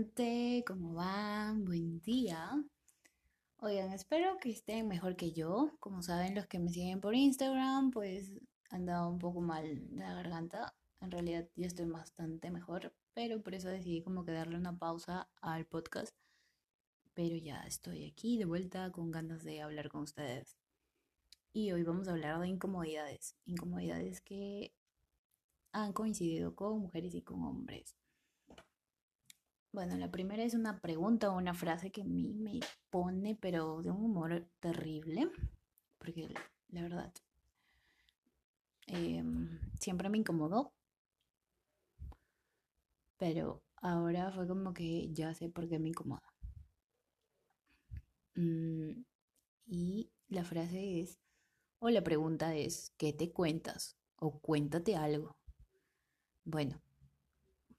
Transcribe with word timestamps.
gente, 0.00 0.64
¿cómo 0.66 0.94
van? 0.94 1.66
Buen 1.66 2.00
día. 2.00 2.50
Oigan, 3.58 3.92
espero 3.92 4.38
que 4.38 4.48
estén 4.50 4.88
mejor 4.88 5.14
que 5.14 5.32
yo. 5.32 5.72
Como 5.78 6.00
saben, 6.02 6.34
los 6.34 6.46
que 6.46 6.58
me 6.58 6.70
siguen 6.70 7.02
por 7.02 7.14
Instagram, 7.14 7.90
pues 7.90 8.32
han 8.70 8.86
dado 8.86 9.10
un 9.10 9.18
poco 9.18 9.42
mal 9.42 9.86
la 9.90 10.14
garganta. 10.14 10.74
En 11.02 11.10
realidad 11.10 11.46
ya 11.54 11.66
estoy 11.66 11.84
bastante 11.84 12.50
mejor, 12.50 12.94
pero 13.12 13.42
por 13.42 13.54
eso 13.54 13.68
decidí 13.68 14.02
como 14.02 14.24
que 14.24 14.32
darle 14.32 14.56
una 14.56 14.78
pausa 14.78 15.28
al 15.42 15.66
podcast. 15.66 16.16
Pero 17.12 17.36
ya 17.36 17.60
estoy 17.64 18.06
aquí 18.06 18.38
de 18.38 18.46
vuelta 18.46 18.90
con 18.92 19.10
ganas 19.10 19.44
de 19.44 19.60
hablar 19.60 19.90
con 19.90 20.00
ustedes. 20.04 20.56
Y 21.52 21.72
hoy 21.72 21.82
vamos 21.82 22.08
a 22.08 22.12
hablar 22.12 22.40
de 22.40 22.48
incomodidades. 22.48 23.36
Incomodidades 23.44 24.22
que 24.22 24.72
han 25.72 25.92
coincidido 25.92 26.54
con 26.54 26.80
mujeres 26.80 27.14
y 27.14 27.20
con 27.20 27.42
hombres. 27.44 28.00
Bueno, 29.72 29.96
la 29.96 30.10
primera 30.10 30.42
es 30.44 30.54
una 30.54 30.80
pregunta 30.80 31.30
o 31.30 31.36
una 31.36 31.54
frase 31.54 31.90
que 31.90 32.02
a 32.02 32.04
mí 32.04 32.32
me 32.34 32.60
pone, 32.90 33.36
pero 33.36 33.82
de 33.82 33.90
un 33.90 34.04
humor 34.04 34.46
terrible, 34.60 35.30
porque 35.98 36.28
la 36.68 36.82
verdad 36.82 37.12
em, 38.88 39.58
siempre 39.80 40.08
me 40.10 40.18
incomodó, 40.18 40.72
pero 43.18 43.62
ahora 43.76 44.32
fue 44.32 44.48
como 44.48 44.74
que 44.74 45.08
ya 45.12 45.32
sé 45.34 45.48
por 45.48 45.68
qué 45.68 45.78
me 45.78 45.88
incomoda. 45.90 46.22
Mm, 48.34 49.04
y 49.66 50.10
la 50.28 50.44
frase 50.44 51.00
es, 51.00 51.18
o 51.80 51.90
la 51.90 52.02
pregunta 52.04 52.54
es, 52.56 52.92
¿qué 52.98 53.12
te 53.12 53.32
cuentas? 53.32 53.96
O 54.16 54.40
cuéntate 54.40 54.96
algo. 54.96 55.36
Bueno, 56.44 56.82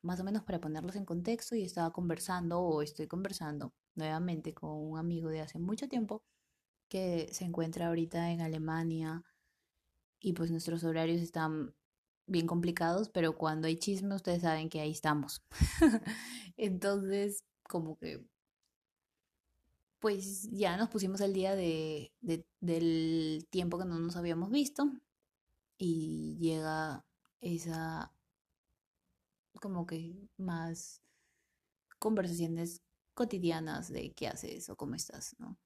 más 0.02 0.20
o 0.20 0.24
menos 0.24 0.44
para 0.44 0.60
ponerlos 0.62 0.96
en 0.96 1.06
contexto, 1.06 1.56
y 1.56 1.64
estaba 1.64 1.92
conversando 1.92 2.62
o 2.62 2.82
estoy 2.82 3.08
conversando 3.08 3.74
nuevamente 3.96 4.54
con 4.54 4.72
un 4.72 4.98
amigo 4.98 5.30
de 5.30 5.42
hace 5.42 5.60
mucho 5.60 5.88
tiempo 5.88 6.24
que 6.90 7.30
se 7.32 7.46
encuentra 7.46 7.88
ahorita 7.88 8.32
en 8.32 8.42
Alemania 8.42 9.24
y 10.20 10.34
pues 10.34 10.52
nuestros 10.52 10.84
horarios 10.84 11.22
están 11.22 11.74
bien 12.28 12.48
complicados, 12.48 13.10
pero 13.10 13.38
cuando 13.38 13.68
hay 13.68 13.78
chisme 13.78 14.16
ustedes 14.16 14.42
saben 14.44 14.70
que 14.70 14.82
ahí 14.82 14.92
estamos. 14.92 15.42
Entonces, 16.58 17.44
como 17.64 17.98
que 17.98 18.26
pues 20.02 20.50
ya 20.52 20.78
nos 20.78 20.90
pusimos 20.90 21.22
al 21.22 21.32
día 21.32 21.56
de, 21.56 22.12
del 22.60 23.48
tiempo 23.52 23.78
que 23.78 23.86
no 23.86 24.00
nos 24.00 24.16
habíamos 24.16 24.50
visto 24.50 24.92
y 25.78 26.38
llega 26.40 27.06
esa 27.40 28.12
como 29.62 29.86
que 29.86 30.28
más 30.38 31.02
conversaciones 32.00 32.82
cotidianas 33.14 33.90
de 33.90 34.12
qué 34.12 34.28
haces 34.28 34.70
o 34.70 34.76
cómo 34.76 34.96
estás, 34.96 35.36
¿no? 35.40 35.58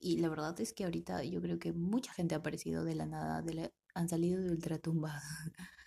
Y 0.00 0.18
la 0.18 0.28
verdad 0.28 0.58
es 0.60 0.72
que 0.72 0.84
ahorita 0.84 1.22
yo 1.24 1.40
creo 1.42 1.58
que 1.58 1.72
mucha 1.72 2.12
gente 2.12 2.34
ha 2.34 2.38
aparecido 2.38 2.84
de 2.84 2.94
la 2.94 3.06
nada, 3.06 3.42
de 3.42 3.72
han 3.94 4.08
salido 4.08 4.40
de 4.40 4.50
ultratumba. 4.50 5.20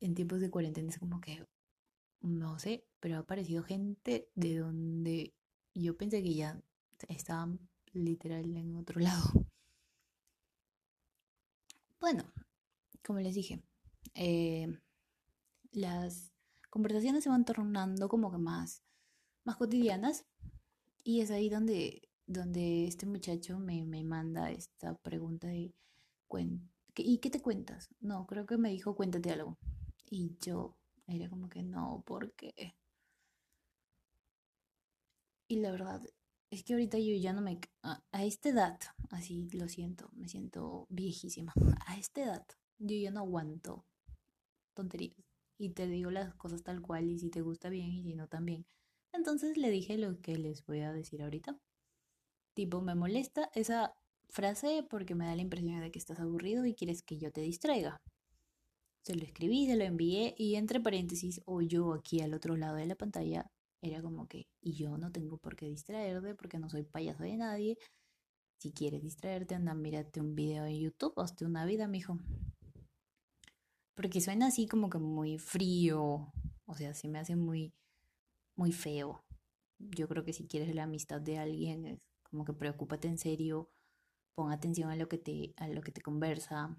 en 0.00 0.14
tiempos 0.14 0.40
de 0.40 0.50
cuarentena 0.50 0.88
es 0.88 0.98
como 0.98 1.20
que, 1.20 1.46
no 2.20 2.58
sé, 2.58 2.86
pero 3.00 3.16
ha 3.16 3.20
aparecido 3.20 3.62
gente 3.62 4.30
de 4.34 4.58
donde 4.58 5.34
yo 5.74 5.96
pensé 5.96 6.22
que 6.22 6.34
ya 6.34 6.60
estaban 7.08 7.60
literal 7.92 8.56
en 8.56 8.76
otro 8.76 9.00
lado. 9.00 9.22
Bueno, 12.00 12.24
como 13.04 13.20
les 13.20 13.34
dije, 13.34 13.62
eh, 14.14 14.66
las 15.72 16.32
conversaciones 16.70 17.24
se 17.24 17.30
van 17.30 17.44
tornando 17.44 18.08
como 18.08 18.30
que 18.30 18.38
más, 18.38 18.82
más 19.44 19.56
cotidianas 19.56 20.26
y 21.02 21.20
es 21.20 21.30
ahí 21.30 21.48
donde, 21.48 22.08
donde 22.26 22.86
este 22.86 23.06
muchacho 23.06 23.58
me, 23.58 23.84
me 23.84 24.04
manda 24.04 24.50
esta 24.50 24.94
pregunta 24.98 25.48
de 25.48 25.74
¿y 26.96 27.18
qué 27.18 27.30
te 27.30 27.40
cuentas? 27.40 27.88
No, 28.00 28.26
creo 28.26 28.46
que 28.46 28.58
me 28.58 28.70
dijo 28.70 28.94
cuéntate 28.94 29.30
algo. 29.30 29.58
Y 30.10 30.36
yo 30.40 30.76
era 31.06 31.28
como 31.28 31.48
que 31.48 31.62
no, 31.62 32.02
¿por 32.06 32.32
qué? 32.34 32.76
Y 35.48 35.56
la 35.56 35.72
verdad 35.72 36.02
es 36.50 36.62
que 36.64 36.74
ahorita 36.74 36.98
yo 36.98 37.14
ya 37.14 37.32
no 37.32 37.42
me... 37.42 37.60
A, 37.82 38.02
a 38.12 38.24
esta 38.24 38.50
edad, 38.50 38.78
así 39.10 39.48
lo 39.52 39.68
siento, 39.68 40.10
me 40.14 40.28
siento 40.28 40.86
viejísima. 40.90 41.52
A 41.86 41.96
esta 41.96 42.22
edad 42.22 42.46
yo 42.78 42.96
ya 42.96 43.10
no 43.10 43.20
aguanto 43.20 43.84
tonterías 44.74 45.29
y 45.60 45.70
te 45.70 45.86
digo 45.86 46.10
las 46.10 46.34
cosas 46.36 46.62
tal 46.62 46.80
cual 46.80 47.10
y 47.10 47.18
si 47.18 47.28
te 47.28 47.42
gusta 47.42 47.68
bien 47.68 47.92
y 47.92 48.02
si 48.02 48.14
no 48.14 48.28
también. 48.28 48.64
Entonces 49.12 49.58
le 49.58 49.70
dije 49.70 49.98
lo 49.98 50.18
que 50.22 50.38
les 50.38 50.64
voy 50.64 50.80
a 50.80 50.92
decir 50.92 51.22
ahorita. 51.22 51.60
Tipo, 52.54 52.80
me 52.80 52.94
molesta 52.94 53.50
esa 53.54 53.94
frase 54.30 54.86
porque 54.88 55.14
me 55.14 55.26
da 55.26 55.36
la 55.36 55.42
impresión 55.42 55.80
de 55.80 55.90
que 55.90 55.98
estás 55.98 56.18
aburrido 56.18 56.64
y 56.64 56.74
quieres 56.74 57.02
que 57.02 57.18
yo 57.18 57.30
te 57.30 57.42
distraiga. 57.42 58.00
Se 59.02 59.14
lo 59.14 59.22
escribí, 59.22 59.66
se 59.66 59.76
lo 59.76 59.84
envié 59.84 60.34
y 60.38 60.54
entre 60.54 60.80
paréntesis 60.80 61.42
o 61.44 61.60
yo 61.60 61.92
aquí 61.92 62.22
al 62.22 62.32
otro 62.32 62.56
lado 62.56 62.76
de 62.76 62.86
la 62.86 62.96
pantalla 62.96 63.50
era 63.82 64.00
como 64.00 64.28
que, 64.28 64.46
y 64.62 64.72
yo 64.72 64.96
no 64.96 65.12
tengo 65.12 65.36
por 65.36 65.56
qué 65.56 65.66
distraerte 65.66 66.34
porque 66.34 66.58
no 66.58 66.70
soy 66.70 66.84
payaso 66.84 67.22
de 67.24 67.36
nadie. 67.36 67.78
Si 68.58 68.72
quieres 68.72 69.02
distraerte, 69.02 69.54
anda, 69.54 69.74
mírate 69.74 70.20
un 70.22 70.34
video 70.34 70.64
en 70.64 70.78
YouTube, 70.78 71.18
hazte 71.18 71.44
una 71.44 71.66
vida, 71.66 71.86
mijo. 71.86 72.18
Porque 73.94 74.20
suena 74.20 74.46
así 74.46 74.66
como 74.66 74.88
que 74.88 74.98
muy 74.98 75.38
frío, 75.38 76.32
o 76.66 76.74
sea, 76.74 76.94
se 76.94 77.08
me 77.08 77.18
hace 77.18 77.36
muy, 77.36 77.74
muy 78.56 78.72
feo. 78.72 79.24
Yo 79.78 80.08
creo 80.08 80.24
que 80.24 80.32
si 80.32 80.46
quieres 80.46 80.74
la 80.74 80.84
amistad 80.84 81.20
de 81.20 81.38
alguien, 81.38 81.86
es 81.86 82.00
como 82.22 82.44
que 82.44 82.52
preocúpate 82.52 83.08
en 83.08 83.18
serio, 83.18 83.70
pon 84.34 84.52
atención 84.52 84.90
a 84.90 84.96
lo 84.96 85.08
que 85.08 85.18
te, 85.18 85.52
a 85.56 85.68
lo 85.68 85.82
que 85.82 85.92
te 85.92 86.02
conversa. 86.02 86.76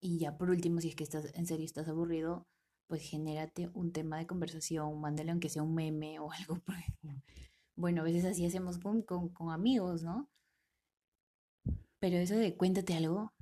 Y 0.00 0.18
ya 0.18 0.36
por 0.36 0.50
último, 0.50 0.80
si 0.80 0.88
es 0.88 0.96
que 0.96 1.04
estás 1.04 1.32
en 1.34 1.46
serio 1.46 1.64
estás 1.64 1.88
aburrido, 1.88 2.46
pues 2.86 3.02
genérate 3.02 3.70
un 3.74 3.92
tema 3.92 4.18
de 4.18 4.26
conversación, 4.26 5.00
mándale 5.00 5.30
aunque 5.30 5.48
sea 5.48 5.62
un 5.62 5.74
meme 5.74 6.18
o 6.18 6.30
algo. 6.32 6.60
Bueno, 7.76 8.02
a 8.02 8.04
veces 8.04 8.24
así 8.24 8.44
hacemos 8.44 8.78
con, 8.78 9.02
con, 9.02 9.30
con 9.30 9.50
amigos, 9.50 10.02
¿no? 10.02 10.28
Pero 11.98 12.18
eso 12.18 12.36
de 12.36 12.56
cuéntate 12.56 12.94
algo, 12.94 13.32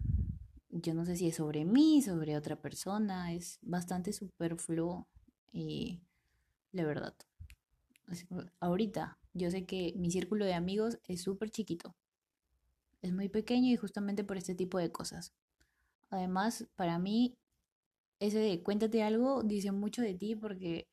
yo 0.72 0.94
no 0.94 1.04
sé 1.04 1.16
si 1.16 1.28
es 1.28 1.36
sobre 1.36 1.64
mí, 1.64 2.02
sobre 2.02 2.36
otra 2.36 2.56
persona, 2.56 3.32
es 3.32 3.58
bastante 3.62 4.12
superfluo 4.12 5.06
y 5.52 6.00
la 6.72 6.84
verdad. 6.84 7.14
ahorita 8.60 9.18
yo 9.34 9.50
sé 9.50 9.64
que 9.64 9.92
mi 9.96 10.10
círculo 10.10 10.44
de 10.44 10.54
amigos 10.54 10.98
es 11.04 11.22
súper 11.22 11.50
chiquito, 11.50 11.94
es 13.02 13.12
muy 13.12 13.28
pequeño 13.28 13.70
y 13.70 13.76
justamente 13.76 14.24
por 14.24 14.36
este 14.38 14.54
tipo 14.54 14.78
de 14.78 14.90
cosas. 14.90 15.32
Además, 16.10 16.66
para 16.76 16.98
mí, 16.98 17.34
ese 18.20 18.38
de 18.38 18.62
cuéntate 18.62 19.02
algo 19.02 19.42
dice 19.42 19.72
mucho 19.72 20.02
de 20.02 20.14
ti 20.14 20.36
porque 20.36 20.86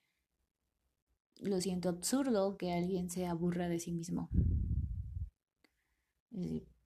lo 1.39 1.61
siento 1.61 1.89
absurdo 1.89 2.57
que 2.57 2.73
alguien 2.73 3.09
se 3.09 3.25
aburra 3.27 3.69
de 3.69 3.79
sí 3.79 3.91
mismo. 3.91 4.29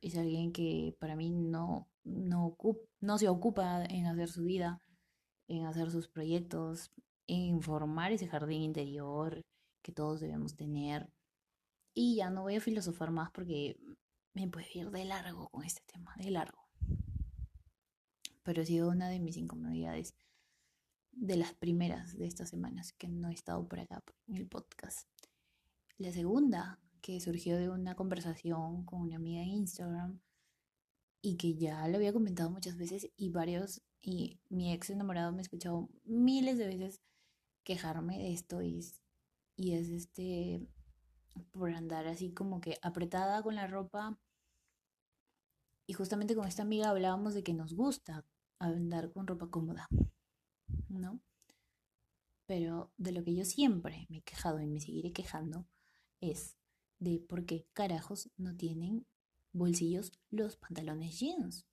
Es 0.04 0.18
alguien 0.18 0.52
que 0.52 0.96
para 1.00 1.16
mí 1.16 1.30
no, 1.30 1.90
no, 2.04 2.58
no 3.00 3.18
se 3.18 3.30
ocupa 3.30 3.86
en 3.86 4.06
hacer 4.06 4.30
su 4.30 4.44
vida, 4.44 4.82
en 5.48 5.66
hacer 5.66 5.92
sus 5.92 6.10
proyectos, 6.10 6.92
en 7.28 7.62
formar 7.62 8.12
ese 8.12 8.28
jardín 8.28 8.64
interior 8.64 9.42
que 9.82 9.94
todos 9.94 10.20
debemos 10.20 10.56
tener. 10.56 11.10
Y 11.94 12.18
ya 12.18 12.30
no 12.30 12.42
voy 12.42 12.56
a 12.56 12.62
filosofar 12.62 13.12
más 13.12 13.32
porque 13.32 13.78
me 14.34 14.48
puedo 14.50 14.68
ir 14.74 14.92
de 14.92 15.06
largo 15.06 15.50
con 15.50 15.64
este 15.64 15.82
tema, 15.86 16.14
de 16.18 16.32
largo. 16.32 16.68
Pero 18.44 18.62
ha 18.62 18.66
sido 18.66 18.90
una 18.90 19.08
de 19.08 19.20
mis 19.20 19.38
incomodidades 19.38 20.16
de 21.12 21.38
las 21.38 21.54
primeras 21.54 22.18
de 22.18 22.26
estas 22.28 22.50
semanas 22.50 22.92
que 22.94 23.08
no 23.08 23.30
he 23.30 23.34
estado 23.34 23.66
por 23.68 23.80
acá 23.80 24.04
en 24.28 24.36
el 24.36 24.48
podcast. 24.48 25.08
La 25.98 26.12
segunda, 26.12 26.83
que 27.04 27.20
surgió 27.20 27.58
de 27.58 27.70
una 27.70 27.96
conversación 27.96 28.86
con 28.86 29.02
una 29.02 29.18
amiga 29.18 29.44
en 29.44 29.50
Instagram, 29.50 30.22
y 31.22 31.36
que 31.36 31.56
ya 31.56 31.86
lo 31.90 31.98
había 31.98 32.14
comentado 32.14 32.50
muchas 32.50 32.78
veces 32.78 33.12
y 33.18 33.30
varios, 33.30 33.82
y 34.02 34.40
mi 34.50 34.72
ex 34.72 34.90
enamorado 34.90 35.34
me 35.34 35.40
ha 35.40 35.42
escuchado 35.42 35.90
miles 36.06 36.58
de 36.58 36.66
veces 36.68 37.02
quejarme 37.64 38.18
de 38.18 38.32
esto 38.32 38.62
y, 38.62 38.80
y 39.58 39.74
es 39.74 39.90
este, 39.90 40.66
por 41.52 41.74
andar 41.74 42.08
así 42.08 42.32
como 42.32 42.62
que 42.62 42.78
apretada 42.82 43.44
con 43.44 43.56
la 43.56 43.68
ropa. 43.68 44.18
Y 45.86 45.94
justamente 45.94 46.36
con 46.36 46.48
esta 46.48 46.62
amiga 46.62 46.90
hablábamos 46.90 47.34
de 47.34 47.44
que 47.44 47.54
nos 47.54 47.74
gusta 47.74 48.26
andar 48.60 49.12
con 49.12 49.28
ropa 49.28 49.50
cómoda, 49.50 49.90
¿no? 50.88 51.20
Pero 52.46 52.94
de 52.98 53.12
lo 53.12 53.26
que 53.26 53.36
yo 53.36 53.44
siempre 53.44 54.08
me 54.10 54.20
he 54.20 54.22
quejado 54.22 54.62
y 54.62 54.68
me 54.68 54.80
seguiré 54.80 55.12
quejando 55.12 55.68
es 56.22 56.58
de 57.04 57.20
por 57.20 57.46
qué 57.46 57.68
carajos 57.74 58.32
no 58.38 58.56
tienen 58.56 59.06
bolsillos 59.52 60.12
los 60.30 60.56
pantalones 60.56 61.20
jeans. 61.20 61.68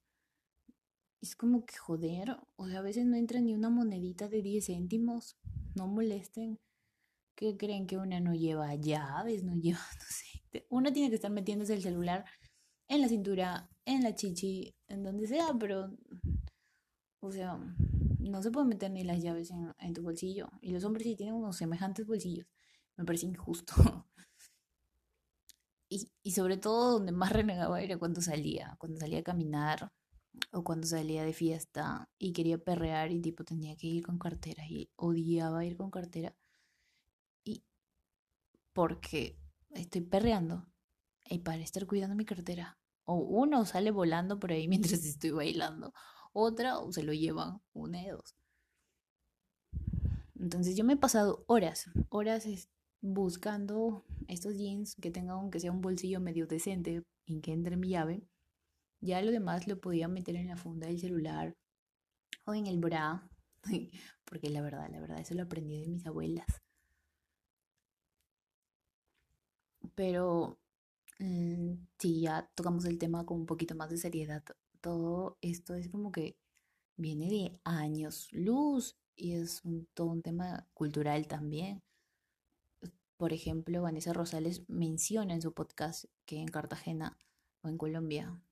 Es 1.20 1.36
como 1.36 1.64
que 1.64 1.76
joder, 1.76 2.36
o 2.56 2.68
sea, 2.68 2.78
a 2.78 2.82
veces 2.82 3.06
no 3.06 3.16
entra 3.16 3.40
ni 3.40 3.54
una 3.54 3.70
monedita 3.70 4.28
de 4.28 4.42
10 4.42 4.66
céntimos, 4.66 5.36
no 5.74 5.86
molesten. 5.86 6.58
¿Qué 7.34 7.56
creen 7.56 7.86
que 7.86 7.96
una 7.96 8.20
no 8.20 8.34
lleva 8.34 8.74
llaves? 8.74 9.44
No 9.44 9.54
lleva, 9.54 9.80
no 9.98 10.04
sé. 10.08 10.64
Una 10.68 10.92
tiene 10.92 11.08
que 11.10 11.16
estar 11.16 11.30
metiéndose 11.30 11.74
el 11.74 11.82
celular 11.82 12.24
en 12.88 13.00
la 13.00 13.08
cintura, 13.08 13.70
en 13.84 14.02
la 14.02 14.14
chichi, 14.14 14.74
en 14.88 15.02
donde 15.02 15.26
sea, 15.26 15.54
pero, 15.58 15.96
o 17.20 17.30
sea, 17.30 17.58
no 18.18 18.42
se 18.42 18.50
puede 18.50 18.66
meter 18.66 18.90
ni 18.90 19.04
las 19.04 19.22
llaves 19.22 19.50
en, 19.50 19.94
tu 19.94 20.02
bolsillo. 20.02 20.50
Y 20.60 20.72
los 20.72 20.84
hombres 20.84 21.04
sí 21.04 21.16
tienen 21.16 21.34
unos 21.34 21.56
semejantes 21.56 22.06
bolsillos. 22.06 22.46
Me 22.96 23.04
parece 23.04 23.26
injusto. 23.26 23.74
y, 26.22 26.32
sobre 26.32 26.56
todo 26.56 26.92
donde 26.92 27.12
más 27.12 27.32
renegaba 27.32 27.80
era 27.80 27.98
cuando 27.98 28.20
salía, 28.20 28.76
cuando 28.78 28.98
salía 28.98 29.20
a 29.20 29.22
caminar 29.24 29.92
o 30.52 30.62
cuando 30.64 30.86
salía 30.86 31.24
de 31.24 31.32
fiesta 31.32 32.08
y 32.18 32.32
quería 32.32 32.58
perrear 32.58 33.10
y 33.10 33.20
tipo 33.20 33.44
tenía 33.44 33.76
que 33.76 33.86
ir 33.88 34.04
con 34.04 34.18
cartera 34.18 34.64
y 34.68 34.90
odiaba 34.96 35.64
ir 35.64 35.76
con 35.76 35.90
cartera. 35.90 36.34
Y 37.44 37.64
porque 38.72 39.38
estoy 39.70 40.02
perreando 40.02 40.66
y 41.28 41.40
para 41.40 41.62
estar 41.62 41.86
cuidando 41.86 42.16
mi 42.16 42.24
cartera 42.24 42.78
o 43.04 43.16
uno 43.16 43.64
sale 43.66 43.90
volando 43.90 44.38
por 44.38 44.52
ahí 44.52 44.68
mientras 44.68 45.04
estoy 45.04 45.30
bailando 45.30 45.92
otra 46.32 46.78
o 46.78 46.92
se 46.92 47.02
lo 47.02 47.12
llevan 47.12 47.60
una 47.72 48.02
de 48.02 48.10
dos. 48.12 48.36
Entonces 50.38 50.76
yo 50.76 50.84
me 50.84 50.94
he 50.94 50.96
pasado 50.96 51.44
horas 51.46 51.90
horas 52.08 52.46
buscando 53.00 54.04
estos 54.28 54.56
jeans 54.56 54.94
que 54.96 55.10
tengan 55.10 55.36
aunque 55.36 55.60
sea 55.60 55.72
un 55.72 55.80
bolsillo 55.80 56.20
medio 56.20 56.46
decente 56.46 57.02
en 57.26 57.40
que 57.40 57.52
entre 57.52 57.76
mi 57.76 57.88
llave 57.90 58.22
ya 59.00 59.22
lo 59.22 59.30
demás 59.30 59.66
lo 59.66 59.80
podía 59.80 60.08
meter 60.08 60.36
en 60.36 60.48
la 60.48 60.56
funda 60.56 60.86
del 60.86 60.98
celular 60.98 61.56
o 62.44 62.54
en 62.54 62.66
el 62.66 62.78
bra, 62.78 63.28
porque 64.24 64.50
la 64.50 64.62
verdad, 64.62 64.88
la 64.90 65.00
verdad, 65.00 65.20
eso 65.20 65.34
lo 65.34 65.42
aprendí 65.42 65.80
de 65.80 65.88
mis 65.88 66.06
abuelas. 66.06 66.46
Pero 69.94 70.58
mm, 71.18 71.74
si 71.98 72.20
ya 72.20 72.50
tocamos 72.54 72.84
el 72.84 72.98
tema 72.98 73.24
con 73.24 73.40
un 73.40 73.46
poquito 73.46 73.74
más 73.74 73.90
de 73.90 73.98
seriedad. 73.98 74.42
Todo 74.80 75.36
esto 75.42 75.74
es 75.74 75.88
como 75.88 76.10
que 76.12 76.36
viene 76.96 77.28
de 77.28 77.60
años 77.64 78.28
luz 78.32 78.96
y 79.16 79.32
es 79.32 79.62
todo 79.94 80.08
un 80.08 80.22
tema 80.22 80.66
cultural 80.74 81.26
también. 81.28 81.82
Por 83.20 83.34
ejemplo, 83.34 83.82
Vanessa 83.82 84.14
Rosales 84.14 84.62
menciona 84.66 85.34
en 85.34 85.42
su 85.42 85.52
podcast 85.52 86.06
que 86.24 86.38
en 86.38 86.48
Cartagena 86.48 87.18
o 87.60 87.68
en 87.68 87.76
Colombia 87.76 88.42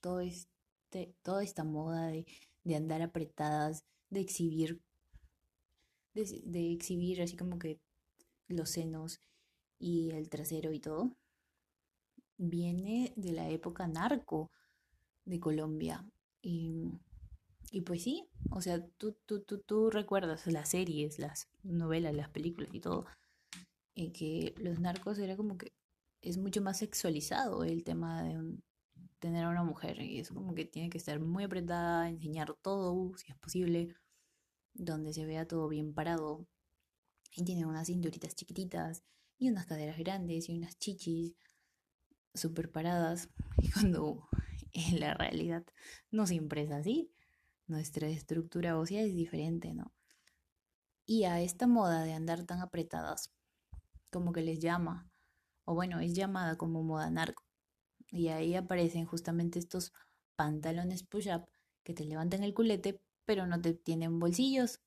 todo 0.00 0.20
este, 0.20 1.14
toda 1.20 1.44
esta 1.44 1.64
moda 1.64 2.06
de, 2.06 2.24
andar 2.74 3.02
apretadas, 3.02 3.84
de 4.08 4.20
exhibir, 4.20 4.80
de, 6.14 6.72
exhibir 6.72 7.20
así 7.20 7.36
como 7.36 7.58
que 7.58 7.78
los 8.48 8.70
senos 8.70 9.20
y 9.78 10.12
el 10.12 10.30
trasero 10.30 10.72
y 10.72 10.80
todo, 10.80 11.14
viene 12.38 13.12
de 13.16 13.32
la 13.32 13.50
época 13.50 13.86
narco 13.86 14.50
de 15.26 15.40
Colombia. 15.40 16.06
Y, 16.40 16.90
y 17.70 17.82
pues 17.82 18.02
sí, 18.02 18.30
o 18.50 18.62
sea, 18.62 18.82
tú, 18.96 19.14
tú, 19.26 19.40
tú, 19.40 19.58
tú 19.58 19.90
recuerdas 19.90 20.46
las 20.46 20.70
series, 20.70 21.18
las 21.18 21.50
novelas, 21.62 22.14
las 22.14 22.30
películas 22.30 22.70
y 22.72 22.80
todo, 22.80 23.04
que 24.08 24.54
los 24.58 24.80
narcos 24.80 25.18
era 25.18 25.36
como 25.36 25.58
que 25.58 25.72
es 26.22 26.38
mucho 26.38 26.60
más 26.62 26.78
sexualizado 26.78 27.64
el 27.64 27.84
tema 27.84 28.22
de 28.22 28.58
tener 29.20 29.44
a 29.44 29.50
una 29.50 29.62
mujer 29.62 30.00
y 30.00 30.18
es 30.18 30.30
como 30.30 30.54
que 30.54 30.64
tiene 30.64 30.90
que 30.90 30.98
estar 30.98 31.20
muy 31.20 31.44
apretada, 31.44 32.08
enseñar 32.08 32.54
todo, 32.62 33.16
si 33.16 33.30
es 33.30 33.38
posible, 33.38 33.94
donde 34.74 35.12
se 35.12 35.26
vea 35.26 35.46
todo 35.46 35.68
bien 35.68 35.94
parado. 35.94 36.46
Y 37.36 37.44
tiene 37.44 37.66
unas 37.66 37.86
cinturitas 37.86 38.34
chiquititas 38.34 39.04
y 39.38 39.50
unas 39.50 39.66
caderas 39.66 39.98
grandes 39.98 40.48
y 40.48 40.56
unas 40.56 40.78
chichis 40.78 41.34
súper 42.34 42.70
paradas. 42.70 43.28
Y 43.62 43.70
cuando 43.70 44.26
en 44.72 45.00
la 45.00 45.12
realidad 45.12 45.64
no 46.10 46.26
siempre 46.26 46.62
es 46.62 46.70
así, 46.70 47.12
nuestra 47.66 48.08
estructura 48.08 48.78
ósea 48.78 49.02
es 49.02 49.14
diferente, 49.14 49.74
¿no? 49.74 49.92
Y 51.04 51.24
a 51.24 51.40
esta 51.40 51.66
moda 51.66 52.04
de 52.04 52.14
andar 52.14 52.44
tan 52.44 52.60
apretadas, 52.60 53.32
como 54.10 54.32
que 54.32 54.42
les 54.42 54.58
llama, 54.58 55.10
o 55.64 55.74
bueno, 55.74 56.00
es 56.00 56.14
llamada 56.14 56.56
como 56.56 56.82
moda 56.82 57.10
narco 57.10 57.44
y 58.10 58.28
ahí 58.28 58.54
aparecen 58.54 59.06
justamente 59.06 59.58
estos 59.58 59.92
pantalones 60.36 61.02
push-up 61.02 61.46
que 61.82 61.94
te 61.94 62.04
levantan 62.04 62.42
el 62.42 62.54
culete, 62.54 63.00
pero 63.24 63.46
no 63.46 63.60
te 63.60 63.74
tienen 63.74 64.18
bolsillos. 64.18 64.80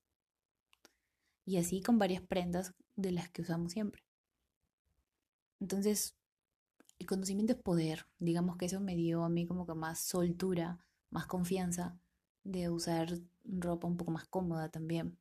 Y 1.46 1.58
así 1.58 1.82
con 1.82 2.00
varias 2.00 2.22
prendas 2.22 2.74
de 2.96 3.12
las 3.12 3.30
que 3.30 3.42
usamos 3.42 3.72
siempre. 3.72 4.04
Entonces, 5.60 6.16
el 7.00 7.08
conocimiento 7.08 7.54
es 7.54 7.60
poder. 7.60 8.06
Digamos 8.20 8.58
que 8.58 8.66
eso 8.66 8.80
me 8.80 8.96
dio 8.96 9.24
a 9.24 9.30
mí 9.30 9.46
como 9.46 9.66
que 9.66 9.74
más 9.74 10.00
soltura, 10.00 10.80
más 11.10 11.26
confianza 11.28 11.98
de 12.44 12.70
usar 12.70 13.20
ropa 13.44 13.88
un 13.88 13.98
poco 13.98 14.12
más 14.12 14.26
cómoda 14.28 14.70
también. 14.70 15.18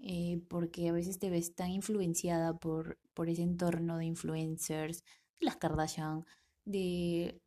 Eh, 0.00 0.40
porque 0.48 0.88
a 0.88 0.92
veces 0.92 1.18
te 1.18 1.28
ves 1.30 1.54
tan 1.54 1.70
influenciada 1.70 2.56
por, 2.58 2.98
por 3.14 3.28
ese 3.28 3.42
entorno 3.42 3.98
de 3.98 4.04
influencers, 4.06 5.02
las 5.40 5.56
Kardashian, 5.56 6.24
de, 6.64 7.40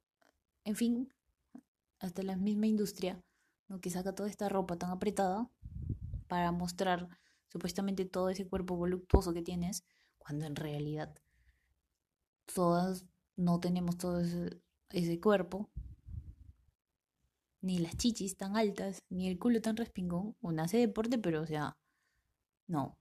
en 0.66 0.76
fin, 0.76 1.14
hasta 2.00 2.24
la 2.24 2.36
misma 2.36 2.68
industria, 2.68 3.24
¿no? 3.68 3.80
que 3.80 3.90
saca 3.90 4.14
toda 4.14 4.30
esta 4.30 4.50
ropa 4.50 4.78
tan 4.78 4.92
apretada 4.92 5.50
para 6.28 6.52
mostrar 6.52 7.08
supuestamente 7.50 8.06
todo 8.06 8.30
ese 8.30 8.48
cuerpo 8.48 8.76
voluptuoso 8.76 9.34
que 9.34 9.42
tienes, 9.42 9.84
cuando 10.18 10.46
en 10.46 10.56
realidad 10.56 11.14
todas 12.54 13.06
no 13.36 13.60
tenemos 13.60 13.98
todo 13.98 14.20
ese, 14.20 14.62
ese 14.90 15.20
cuerpo, 15.20 15.70
ni 17.62 17.78
las 17.80 17.96
chichis 17.98 18.38
tan 18.38 18.58
altas, 18.58 19.04
ni 19.10 19.28
el 19.28 19.38
culo 19.38 19.62
tan 19.62 19.78
respingón. 19.78 20.36
Uno 20.42 20.64
hace 20.64 20.78
deporte, 20.78 21.18
pero 21.18 21.42
o 21.42 21.46
sea, 21.46 21.78
no, 22.72 22.98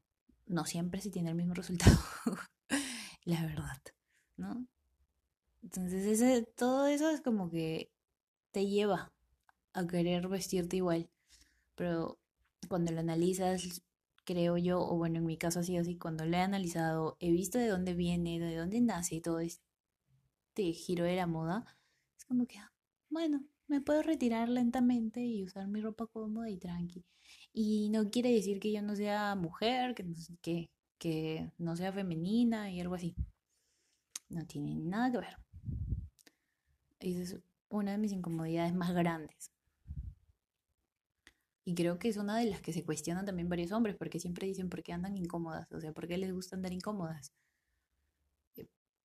no 0.46 0.66
siempre 0.66 1.00
se 1.00 1.10
tiene 1.10 1.30
el 1.30 1.36
mismo 1.36 1.54
resultado. 1.54 1.96
la 3.24 3.42
verdad, 3.46 3.80
¿no? 4.36 4.66
Entonces, 5.62 6.04
ese, 6.06 6.42
todo 6.56 6.86
eso 6.86 7.10
es 7.10 7.20
como 7.20 7.50
que 7.50 7.92
te 8.50 8.66
lleva 8.66 9.12
a 9.72 9.86
querer 9.86 10.28
vestirte 10.28 10.76
igual. 10.76 11.10
Pero 11.76 12.18
cuando 12.68 12.92
lo 12.92 13.00
analizas, 13.00 13.82
creo 14.24 14.56
yo, 14.56 14.80
o 14.80 14.96
bueno, 14.96 15.18
en 15.18 15.26
mi 15.26 15.36
caso 15.36 15.60
ha 15.60 15.62
sido 15.62 15.82
así, 15.82 15.96
cuando 15.96 16.24
lo 16.24 16.36
he 16.36 16.40
analizado, 16.40 17.16
he 17.20 17.30
visto 17.30 17.58
de 17.58 17.68
dónde 17.68 17.94
viene, 17.94 18.40
de 18.40 18.56
dónde 18.56 18.80
nace 18.80 19.20
todo 19.20 19.40
este 19.40 19.62
giro 20.72 21.04
de 21.04 21.16
la 21.16 21.26
moda, 21.26 21.64
es 22.18 22.24
como 22.24 22.46
que, 22.46 22.58
ah, 22.58 22.72
bueno, 23.08 23.44
me 23.66 23.80
puedo 23.80 24.02
retirar 24.02 24.48
lentamente 24.48 25.20
y 25.20 25.44
usar 25.44 25.68
mi 25.68 25.80
ropa 25.80 26.06
cómoda 26.06 26.50
y 26.50 26.58
tranqui. 26.58 27.04
Y 27.52 27.88
no 27.90 28.10
quiere 28.10 28.30
decir 28.32 28.60
que 28.60 28.72
yo 28.72 28.82
no 28.82 28.96
sea 28.96 29.34
mujer, 29.34 29.94
que, 29.94 30.04
que, 30.42 30.70
que 30.98 31.52
no 31.58 31.76
sea 31.76 31.92
femenina 31.92 32.70
y 32.70 32.80
algo 32.80 32.94
así. 32.94 33.14
No 34.28 34.46
tiene 34.46 34.74
nada 34.76 35.10
que 35.10 35.18
ver. 35.18 35.36
Esa 37.00 37.22
es 37.22 37.40
una 37.68 37.92
de 37.92 37.98
mis 37.98 38.12
incomodidades 38.12 38.74
más 38.74 38.92
grandes. 38.92 39.50
Y 41.64 41.74
creo 41.74 41.98
que 41.98 42.08
es 42.08 42.16
una 42.16 42.36
de 42.38 42.46
las 42.50 42.60
que 42.60 42.72
se 42.72 42.84
cuestionan 42.84 43.24
también 43.26 43.48
varios 43.48 43.72
hombres, 43.72 43.96
porque 43.96 44.18
siempre 44.20 44.46
dicen 44.46 44.68
por 44.68 44.82
qué 44.82 44.92
andan 44.92 45.16
incómodas, 45.16 45.70
o 45.72 45.80
sea, 45.80 45.92
por 45.92 46.06
qué 46.08 46.18
les 46.18 46.32
gusta 46.32 46.56
andar 46.56 46.72
incómodas. 46.72 47.32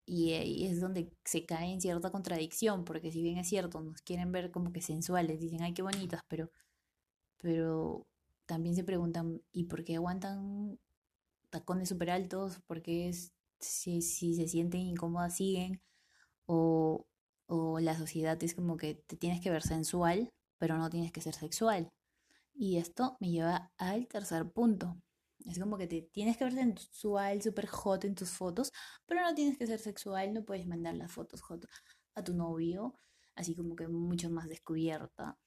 Y 0.06 0.32
ahí 0.34 0.66
es 0.66 0.80
donde 0.80 1.10
se 1.24 1.46
cae 1.46 1.72
en 1.72 1.80
cierta 1.80 2.10
contradicción, 2.10 2.84
porque 2.84 3.10
si 3.10 3.22
bien 3.22 3.38
es 3.38 3.48
cierto, 3.48 3.80
nos 3.80 4.02
quieren 4.02 4.32
ver 4.32 4.50
como 4.50 4.72
que 4.72 4.82
sensuales, 4.82 5.40
dicen, 5.40 5.62
ay, 5.62 5.72
qué 5.74 5.82
bonitas, 5.82 6.20
pero, 6.28 6.50
pero 7.38 8.06
también 8.46 8.74
se 8.76 8.84
preguntan, 8.84 9.42
¿y 9.52 9.64
por 9.64 9.84
qué 9.84 9.96
aguantan 9.96 10.78
tacones 11.50 11.88
súper 11.88 12.10
altos? 12.10 12.60
¿Por 12.66 12.82
qué 12.82 13.12
si, 13.60 14.02
si 14.02 14.34
se 14.34 14.48
sienten 14.48 14.80
incómodas 14.82 15.36
siguen? 15.36 15.82
O, 16.46 17.06
o 17.46 17.80
la 17.80 17.96
sociedad 17.96 18.42
es 18.42 18.54
como 18.54 18.76
que 18.76 18.94
te 18.94 19.16
tienes 19.16 19.40
que 19.40 19.50
ver 19.50 19.62
sensual, 19.62 20.32
pero 20.58 20.78
no 20.78 20.90
tienes 20.90 21.12
que 21.12 21.20
ser 21.20 21.34
sexual. 21.34 21.90
Y 22.54 22.78
esto 22.78 23.16
me 23.20 23.30
lleva 23.30 23.72
al 23.78 24.06
tercer 24.08 24.50
punto. 24.52 24.96
Es 25.46 25.58
como 25.58 25.76
que 25.76 25.86
te 25.86 26.02
tienes 26.02 26.36
que 26.36 26.44
ver 26.44 26.54
sensual, 26.54 27.42
súper 27.42 27.66
hot 27.66 28.04
en 28.04 28.14
tus 28.14 28.30
fotos, 28.30 28.72
pero 29.06 29.22
no 29.22 29.34
tienes 29.34 29.58
que 29.58 29.66
ser 29.66 29.78
sexual, 29.78 30.32
no 30.32 30.44
puedes 30.44 30.66
mandar 30.66 30.94
las 30.94 31.12
fotos 31.12 31.42
hot 31.42 31.66
a 32.14 32.24
tu 32.24 32.34
novio, 32.34 32.98
así 33.34 33.54
como 33.54 33.76
que 33.76 33.88
mucho 33.88 34.30
más 34.30 34.48
descubierta. 34.48 35.38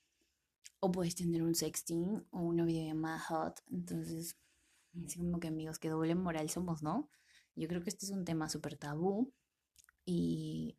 O 0.80 0.92
puedes 0.92 1.16
tener 1.16 1.44
un 1.44 1.56
sexting 1.56 2.26
o 2.32 2.40
una 2.42 2.66
videollamada 2.66 3.20
hot. 3.20 3.62
Entonces, 3.72 4.38
es 5.06 5.16
como 5.18 5.40
que 5.40 5.48
amigos, 5.48 5.80
qué 5.80 5.90
doble 5.90 6.16
moral 6.16 6.50
somos, 6.50 6.84
¿no? 6.84 7.10
Yo 7.56 7.68
creo 7.68 7.82
que 7.82 7.90
este 7.90 8.06
es 8.06 8.12
un 8.12 8.26
tema 8.26 8.50
súper 8.50 8.78
tabú 8.78 9.34
y 10.06 10.78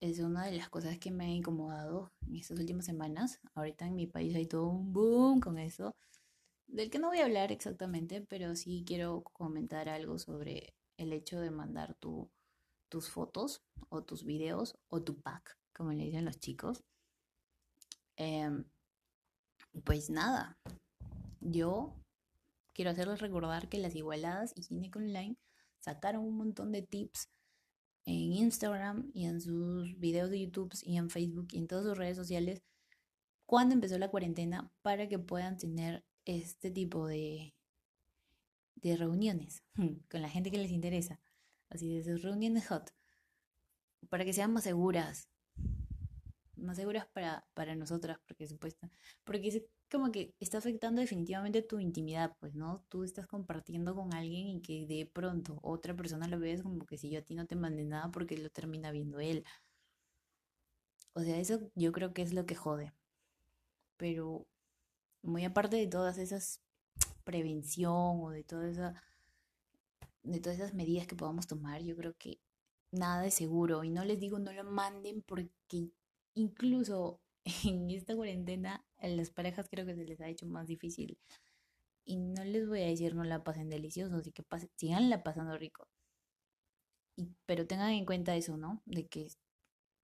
es 0.00 0.18
una 0.20 0.44
de 0.46 0.52
las 0.52 0.68
cosas 0.68 0.98
que 0.98 1.10
me 1.10 1.24
ha 1.26 1.28
incomodado 1.30 2.12
en 2.26 2.36
estas 2.36 2.58
últimas 2.58 2.84
semanas. 2.86 3.40
Ahorita 3.54 3.86
en 3.86 3.96
mi 3.96 4.06
país 4.06 4.34
hay 4.34 4.46
todo 4.46 4.66
un 4.68 4.92
boom 4.92 5.40
con 5.40 5.58
eso. 5.58 5.96
del 6.66 6.90
que 6.90 6.98
no 6.98 7.08
voy 7.08 7.20
a 7.20 7.24
hablar 7.26 7.52
exactamente, 7.52 8.20
pero 8.22 8.56
sí 8.56 8.84
quiero 8.86 9.22
comentar 9.32 9.88
algo 9.88 10.18
sobre 10.18 10.74
el 10.96 11.12
hecho 11.12 11.40
de 11.40 11.50
mandar 11.50 11.94
tu, 11.94 12.30
tus 12.88 13.08
fotos 13.10 13.62
o 13.90 14.02
tus 14.02 14.24
videos 14.24 14.76
o 14.88 15.02
tu 15.02 15.20
pack, 15.20 15.58
como 15.74 15.92
le 15.92 16.04
dicen 16.04 16.24
los 16.24 16.38
chicos. 16.40 16.82
Em, 19.72 19.82
pues 19.82 20.10
nada, 20.10 20.58
yo 21.40 21.94
quiero 22.72 22.90
hacerles 22.90 23.20
recordar 23.20 23.68
que 23.68 23.78
las 23.78 23.94
igualadas 23.94 24.52
y 24.56 24.62
Cineco 24.62 24.98
Online 24.98 25.36
sacaron 25.80 26.24
un 26.24 26.36
montón 26.36 26.72
de 26.72 26.82
tips 26.82 27.28
en 28.04 28.32
Instagram 28.32 29.10
y 29.14 29.26
en 29.26 29.40
sus 29.40 29.98
videos 29.98 30.30
de 30.30 30.40
YouTube 30.40 30.72
y 30.82 30.96
en 30.96 31.10
Facebook 31.10 31.48
y 31.52 31.58
en 31.58 31.68
todas 31.68 31.84
sus 31.84 31.96
redes 31.96 32.16
sociales 32.16 32.62
cuando 33.46 33.74
empezó 33.74 33.98
la 33.98 34.10
cuarentena 34.10 34.72
para 34.82 35.08
que 35.08 35.18
puedan 35.18 35.58
tener 35.58 36.04
este 36.24 36.70
tipo 36.70 37.06
de, 37.06 37.54
de 38.76 38.96
reuniones 38.96 39.62
con 40.10 40.22
la 40.22 40.28
gente 40.28 40.50
que 40.50 40.58
les 40.58 40.70
interesa, 40.70 41.20
así 41.68 41.94
de 41.94 42.02
sus 42.02 42.22
reuniones 42.22 42.66
hot, 42.68 42.90
para 44.08 44.24
que 44.24 44.32
sean 44.32 44.52
más 44.52 44.64
seguras, 44.64 45.28
más 46.62 46.76
seguras 46.76 47.06
para, 47.12 47.46
para 47.54 47.74
nosotras, 47.76 48.18
porque 48.26 48.46
supuesta, 48.46 48.90
porque 49.24 49.48
es 49.48 49.62
como 49.90 50.10
que 50.10 50.34
está 50.40 50.58
afectando 50.58 51.00
definitivamente 51.00 51.62
tu 51.62 51.78
intimidad, 51.78 52.34
pues, 52.40 52.54
¿no? 52.54 52.84
Tú 52.88 53.04
estás 53.04 53.26
compartiendo 53.26 53.94
con 53.94 54.14
alguien 54.14 54.48
y 54.48 54.62
que 54.62 54.86
de 54.86 55.06
pronto 55.12 55.58
otra 55.62 55.94
persona 55.94 56.26
lo 56.28 56.38
ves 56.38 56.62
como 56.62 56.86
que 56.86 56.98
si 56.98 57.10
yo 57.10 57.18
a 57.20 57.22
ti 57.22 57.34
no 57.34 57.46
te 57.46 57.56
mandé 57.56 57.84
nada 57.84 58.10
porque 58.10 58.38
lo 58.38 58.50
termina 58.50 58.90
viendo 58.90 59.20
él. 59.20 59.44
O 61.14 61.22
sea, 61.22 61.38
eso 61.38 61.60
yo 61.74 61.92
creo 61.92 62.12
que 62.14 62.22
es 62.22 62.32
lo 62.32 62.46
que 62.46 62.54
jode. 62.54 62.92
Pero 63.96 64.46
muy 65.22 65.44
aparte 65.44 65.76
de 65.76 65.86
todas 65.86 66.18
esas 66.18 66.62
prevención 67.24 68.20
o 68.22 68.30
de 68.30 68.44
toda 68.44 68.68
esa 68.68 69.02
de 70.22 70.40
todas 70.40 70.58
esas 70.58 70.74
medidas 70.74 71.06
que 71.06 71.16
podamos 71.16 71.46
tomar, 71.46 71.82
yo 71.82 71.96
creo 71.96 72.14
que 72.16 72.40
nada 72.92 73.26
es 73.26 73.34
seguro 73.34 73.84
y 73.84 73.90
no 73.90 74.04
les 74.04 74.20
digo 74.20 74.38
no 74.38 74.52
lo 74.52 74.64
manden 74.64 75.22
porque 75.22 75.90
incluso 76.34 77.20
en 77.64 77.90
esta 77.90 78.14
cuarentena 78.14 78.84
a 78.98 79.08
las 79.08 79.30
parejas 79.30 79.68
creo 79.68 79.86
que 79.86 79.94
se 79.94 80.04
les 80.04 80.20
ha 80.20 80.28
hecho 80.28 80.46
más 80.46 80.66
difícil 80.66 81.18
y 82.04 82.16
no 82.16 82.44
les 82.44 82.68
voy 82.68 82.82
a 82.82 82.86
decir 82.86 83.14
no 83.14 83.24
la 83.24 83.44
pasen 83.44 83.70
delicioso, 83.70 84.16
así 84.16 84.32
que 84.32 84.42
pasen, 84.42 84.70
sigan 84.76 85.10
la 85.10 85.22
pasando 85.22 85.56
rico. 85.56 85.88
Y, 87.16 87.28
pero 87.46 87.66
tengan 87.66 87.90
en 87.90 88.06
cuenta 88.06 88.34
eso, 88.36 88.56
¿no? 88.56 88.82
De 88.86 89.06
que 89.06 89.28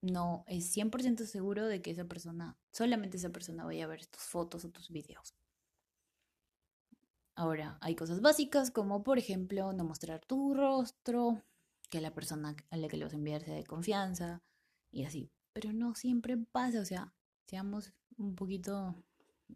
no 0.01 0.43
es 0.47 0.71
100% 0.75 1.25
seguro 1.25 1.67
de 1.67 1.81
que 1.81 1.91
esa 1.91 2.05
persona, 2.05 2.57
solamente 2.71 3.17
esa 3.17 3.31
persona 3.31 3.65
vaya 3.65 3.85
a 3.85 3.87
ver 3.87 4.05
tus 4.07 4.21
fotos 4.23 4.63
o 4.65 4.69
tus 4.69 4.89
videos. 4.89 5.35
Ahora, 7.35 7.77
hay 7.81 7.95
cosas 7.95 8.21
básicas 8.21 8.71
como 8.71 9.03
por 9.03 9.17
ejemplo 9.17 9.73
no 9.73 9.83
mostrar 9.85 10.25
tu 10.25 10.53
rostro, 10.53 11.41
que 11.89 12.01
la 12.01 12.13
persona 12.13 12.55
a 12.69 12.77
la 12.77 12.87
que 12.87 12.97
le 12.97 13.05
vas 13.05 13.13
a 13.13 13.17
enviar 13.17 13.43
sea 13.43 13.55
de 13.55 13.65
confianza 13.65 14.43
y 14.91 15.05
así. 15.05 15.31
Pero 15.59 15.73
no 15.73 15.93
siempre 15.93 16.37
pasa, 16.37 16.79
o 16.79 16.85
sea, 16.85 17.13
seamos 17.45 17.91
un 18.17 18.33
poquito 18.33 18.95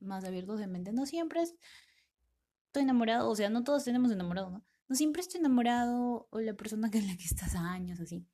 más 0.01 0.25
abiertos 0.25 0.59
de 0.59 0.67
mente. 0.67 0.91
No 0.91 1.05
siempre 1.05 1.43
estoy 1.43 2.83
enamorado, 2.83 3.29
o 3.29 3.35
sea, 3.37 3.49
no 3.49 3.63
todos 3.63 3.85
tenemos 3.85 4.11
enamorado, 4.11 4.49
¿no? 4.49 4.65
No 4.89 4.95
siempre 4.97 5.21
estoy 5.21 5.39
enamorado 5.39 6.27
o 6.29 6.39
la 6.41 6.55
persona 6.55 6.91
con 6.91 7.07
la 7.07 7.15
que 7.15 7.23
estás 7.23 7.55
años, 7.55 8.01
así. 8.01 8.25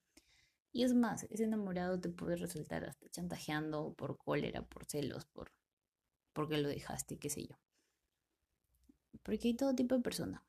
Y 0.71 0.81
es 0.83 0.95
más, 0.95 1.27
ese 1.29 1.43
enamorado 1.43 1.99
te 1.99 2.09
puede 2.09 2.37
resultar 2.37 2.85
hasta 2.85 3.07
chantajeando 3.09 3.93
por 3.93 4.17
cólera, 4.17 4.63
por 4.63 4.85
celos, 4.85 5.25
por 5.25 5.51
porque 6.33 6.57
lo 6.57 6.69
dejaste, 6.69 7.19
qué 7.19 7.29
sé 7.29 7.45
yo. 7.45 7.55
Porque 9.21 9.49
hay 9.49 9.53
todo 9.53 9.75
tipo 9.75 9.93
de 9.93 10.01
personas, 10.01 10.41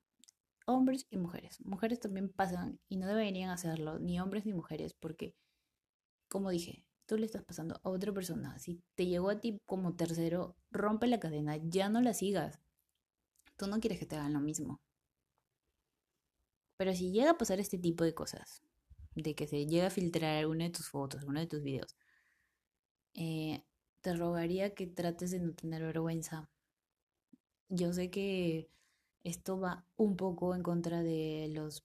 hombres 0.64 1.06
y 1.10 1.18
mujeres. 1.18 1.60
Mujeres 1.66 2.00
también 2.00 2.30
pasan 2.30 2.80
y 2.88 2.96
no 2.96 3.06
deberían 3.06 3.50
hacerlo, 3.50 3.98
ni 3.98 4.18
hombres 4.20 4.46
ni 4.46 4.54
mujeres, 4.54 4.94
porque, 4.94 5.34
como 6.28 6.48
dije, 6.48 6.86
tú 7.11 7.19
le 7.19 7.26
estás 7.26 7.43
pasando 7.43 7.75
a 7.83 7.90
otra 7.90 8.12
persona. 8.12 8.57
Si 8.61 8.85
te 8.95 9.05
llegó 9.05 9.31
a 9.31 9.40
ti 9.40 9.61
como 9.67 9.97
tercero, 9.97 10.55
rompe 10.71 11.09
la 11.09 11.19
cadena, 11.19 11.57
ya 11.57 11.88
no 11.88 12.00
la 12.00 12.14
sigas. 12.14 12.61
Tú 13.57 13.67
no 13.67 13.81
quieres 13.81 13.99
que 13.99 14.07
te 14.07 14.14
hagan 14.14 14.33
lo 14.33 14.38
mismo. 14.38 14.81
Pero 16.76 16.95
si 16.95 17.11
llega 17.11 17.33
a 17.33 17.37
pasar 17.37 17.59
este 17.59 17.79
tipo 17.79 18.05
de 18.05 18.14
cosas, 18.14 18.62
de 19.17 19.35
que 19.35 19.49
se 19.49 19.67
llega 19.67 19.88
a 19.88 19.90
filtrar 19.90 20.37
alguna 20.37 20.67
de 20.67 20.71
tus 20.71 20.88
fotos, 20.88 21.19
alguno 21.19 21.40
de 21.40 21.49
tus 21.49 21.64
videos, 21.64 21.97
eh, 23.14 23.64
te 24.02 24.14
rogaría 24.14 24.73
que 24.76 24.87
trates 24.87 25.33
de 25.33 25.40
no 25.40 25.52
tener 25.52 25.83
vergüenza. 25.83 26.49
Yo 27.69 27.93
sé 27.93 28.09
que 28.11 28.71
esto 29.25 29.59
va 29.59 29.85
un 29.97 30.17
poco 30.17 30.55
en 30.55 30.62
contra 30.62 31.02
de 31.02 31.49
los 31.52 31.85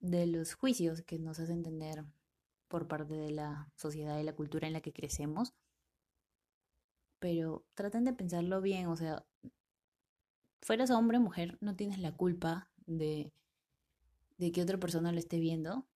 de 0.00 0.26
los 0.26 0.54
juicios 0.54 1.02
que 1.02 1.18
nos 1.18 1.38
hacen 1.38 1.62
tener 1.62 2.02
por 2.72 2.88
parte 2.88 3.14
de 3.14 3.30
la 3.30 3.68
sociedad 3.76 4.18
y 4.18 4.24
la 4.24 4.34
cultura 4.34 4.66
en 4.66 4.72
la 4.72 4.80
que 4.80 4.94
crecemos. 4.94 5.52
Pero 7.20 7.64
traten 7.74 8.04
de 8.04 8.14
pensarlo 8.14 8.62
bien, 8.62 8.86
o 8.86 8.96
sea, 8.96 9.24
fueras 10.62 10.90
hombre 10.90 11.18
o 11.18 11.20
mujer, 11.20 11.58
no 11.60 11.76
tienes 11.76 11.98
la 11.98 12.16
culpa 12.16 12.70
de 12.86 13.30
de 14.42 14.50
que 14.50 14.60
otra 14.60 14.76
persona 14.76 15.12
lo 15.12 15.20
esté 15.20 15.38
viendo. 15.38 15.86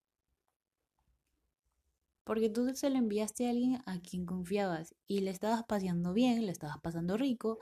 Porque 2.22 2.48
tú 2.48 2.72
se 2.74 2.90
lo 2.90 2.96
enviaste 2.96 3.46
a 3.46 3.50
alguien 3.50 3.82
a 3.86 4.00
quien 4.00 4.24
confiabas 4.24 4.94
y 5.08 5.20
le 5.20 5.30
estabas 5.30 5.64
pasando 5.64 6.12
bien, 6.12 6.46
le 6.46 6.52
estabas 6.52 6.78
pasando 6.80 7.16
rico, 7.16 7.58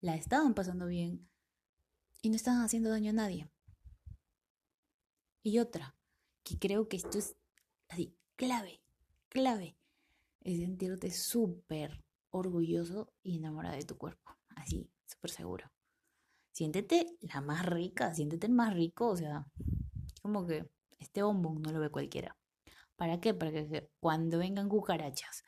la 0.00 0.16
estaban 0.16 0.54
pasando 0.54 0.86
bien 0.86 1.28
y 2.22 2.30
no 2.30 2.36
estaban 2.36 2.62
haciendo 2.62 2.88
daño 2.88 3.10
a 3.10 3.14
nadie. 3.14 3.50
Y 5.42 5.58
otra, 5.58 5.96
que 6.44 6.58
creo 6.58 6.88
que 6.88 6.96
esto 6.96 7.18
es 7.18 7.36
así, 7.90 8.16
clave, 8.36 8.82
clave, 9.28 9.76
es 10.40 10.58
sentirte 10.58 11.10
súper 11.10 12.02
orgulloso 12.30 13.12
y 13.22 13.38
enamorada 13.38 13.76
de 13.76 13.84
tu 13.84 13.96
cuerpo, 13.96 14.36
así, 14.56 14.90
súper 15.06 15.30
seguro. 15.30 15.70
Siéntete 16.52 17.16
la 17.20 17.40
más 17.40 17.64
rica, 17.66 18.14
siéntete 18.14 18.46
el 18.46 18.52
más 18.52 18.74
rico, 18.74 19.08
o 19.08 19.16
sea, 19.16 19.46
como 20.22 20.46
que 20.46 20.68
este 20.98 21.22
bombón 21.22 21.62
no 21.62 21.72
lo 21.72 21.80
ve 21.80 21.90
cualquiera. 21.90 22.36
¿Para 22.96 23.20
qué? 23.20 23.34
Para 23.34 23.50
que 23.52 23.90
cuando 24.00 24.38
vengan 24.38 24.68
cucarachas, 24.68 25.44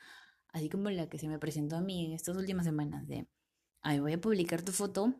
así 0.49 0.69
como 0.69 0.89
la 0.89 1.07
que 1.07 1.19
se 1.19 1.27
me 1.27 1.39
presentó 1.39 1.77
a 1.77 1.81
mí 1.81 2.05
en 2.05 2.13
estas 2.13 2.35
últimas 2.35 2.65
semanas 2.65 3.07
de, 3.07 3.27
ay, 3.81 3.99
voy 3.99 4.13
a 4.13 4.21
publicar 4.21 4.63
tu 4.63 4.71
foto 4.71 5.13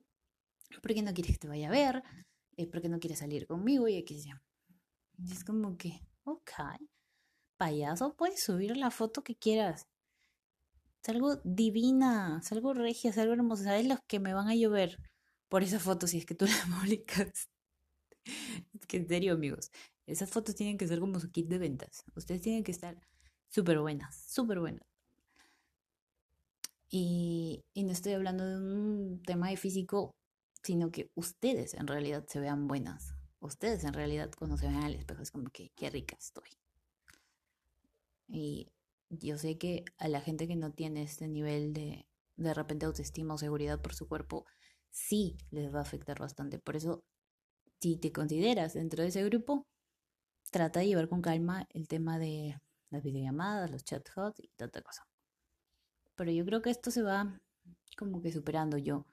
porque 0.81 1.01
no 1.01 1.13
quieres 1.13 1.33
que 1.33 1.39
te 1.39 1.47
vaya 1.47 1.67
a 1.67 1.71
ver, 1.71 2.03
es 2.57 2.67
porque 2.67 2.89
no 2.89 2.99
quieres 2.99 3.19
salir 3.19 3.47
conmigo 3.47 3.87
y 3.87 3.97
aquí 3.97 4.21
sea. 4.21 4.41
es 5.29 5.43
como 5.43 5.77
que, 5.77 6.01
ok, 6.23 6.51
payaso, 7.57 8.15
puedes 8.15 8.43
subir 8.43 8.77
la 8.77 8.91
foto 8.91 9.23
que 9.23 9.35
quieras. 9.35 9.87
Salgo 11.01 11.37
divina, 11.43 12.41
salgo 12.43 12.73
regia, 12.73 13.13
salgo 13.13 13.33
hermosa. 13.33 13.65
¿Sabes 13.65 13.87
los 13.87 13.99
que 14.07 14.19
me 14.19 14.33
van 14.33 14.47
a 14.47 14.55
llover 14.55 14.99
por 15.49 15.63
esa 15.63 15.79
foto 15.79 16.07
si 16.07 16.17
es 16.17 16.25
que 16.25 16.35
tú 16.35 16.45
la 16.69 16.77
publicas? 16.79 17.49
es 18.25 18.87
que 18.87 18.97
en 18.97 19.07
serio, 19.07 19.33
amigos, 19.33 19.71
esas 20.07 20.29
fotos 20.29 20.55
tienen 20.55 20.77
que 20.77 20.87
ser 20.87 20.99
como 20.99 21.19
su 21.19 21.31
kit 21.31 21.47
de 21.47 21.57
ventas. 21.59 22.03
Ustedes 22.15 22.41
tienen 22.41 22.63
que 22.63 22.71
estar 22.71 22.97
súper 23.49 23.79
buenas, 23.79 24.15
súper 24.27 24.59
buenas. 24.59 24.85
Y, 26.89 27.65
no 27.75 27.91
estoy 27.91 28.13
hablando 28.13 28.45
de 28.45 28.55
un 28.57 29.21
tema 29.23 29.49
de 29.49 29.57
físico, 29.57 30.15
sino 30.63 30.91
que 30.91 31.11
ustedes 31.15 31.73
en 31.73 31.87
realidad 31.87 32.25
se 32.27 32.39
vean 32.39 32.67
buenas. 32.67 33.13
Ustedes 33.39 33.83
en 33.83 33.93
realidad 33.93 34.31
cuando 34.37 34.57
se 34.57 34.67
vean 34.67 34.83
al 34.83 34.95
espejo 34.95 35.21
es 35.21 35.31
como 35.31 35.49
que 35.49 35.71
qué 35.75 35.89
rica 35.89 36.15
estoy. 36.17 36.49
Y 38.27 38.71
yo 39.09 39.37
sé 39.37 39.57
que 39.57 39.85
a 39.97 40.07
la 40.07 40.21
gente 40.21 40.47
que 40.47 40.55
no 40.55 40.71
tiene 40.71 41.03
este 41.03 41.27
nivel 41.27 41.73
de 41.73 42.07
de 42.37 42.53
repente 42.53 42.85
autoestima 42.85 43.33
o 43.33 43.37
seguridad 43.37 43.81
por 43.81 43.93
su 43.95 44.07
cuerpo, 44.07 44.45
sí 44.89 45.37
les 45.51 45.73
va 45.73 45.79
a 45.79 45.83
afectar 45.83 46.19
bastante. 46.19 46.59
Por 46.59 46.75
eso 46.75 47.03
si 47.79 47.97
te 47.97 48.11
consideras 48.11 48.73
dentro 48.73 49.03
de 49.03 49.09
ese 49.09 49.23
grupo, 49.23 49.67
trata 50.51 50.79
de 50.79 50.87
llevar 50.87 51.09
con 51.09 51.21
calma 51.21 51.67
el 51.73 51.87
tema 51.87 52.19
de 52.19 52.59
las 52.89 53.03
videollamadas, 53.03 53.71
los 53.71 53.83
chat 53.83 54.07
hot 54.09 54.39
y 54.39 54.49
tanta 54.55 54.81
cosa. 54.81 55.07
Pero 56.15 56.31
yo 56.31 56.45
creo 56.45 56.61
que 56.61 56.69
esto 56.69 56.91
se 56.91 57.01
va 57.01 57.41
como 57.97 58.21
que 58.21 58.31
superando 58.31 58.77
yo. 58.77 59.05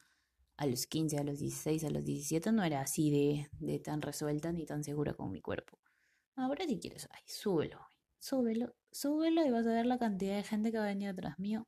A 0.56 0.66
los 0.66 0.86
15, 0.86 1.18
a 1.18 1.24
los 1.24 1.38
16, 1.38 1.84
a 1.84 1.90
los 1.90 2.04
17 2.04 2.52
no 2.52 2.62
era 2.62 2.80
así 2.82 3.10
de, 3.10 3.48
de 3.58 3.78
tan 3.80 4.02
resuelta 4.02 4.52
ni 4.52 4.66
tan 4.66 4.84
segura 4.84 5.14
con 5.14 5.30
mi 5.30 5.40
cuerpo. 5.40 5.78
Ahora 6.36 6.64
si 6.66 6.78
quieres, 6.78 7.08
ay, 7.10 7.22
súbelo, 7.26 7.80
súbelo, 8.22 8.74
súbelo 8.90 9.44
y 9.44 9.50
vas 9.50 9.66
a 9.66 9.72
ver 9.72 9.86
la 9.86 9.98
cantidad 9.98 10.36
de 10.36 10.44
gente 10.44 10.72
que 10.72 10.78
va 10.78 10.84
a 10.84 10.94
venir 10.94 11.08
atrás 11.08 11.38
mío. 11.38 11.66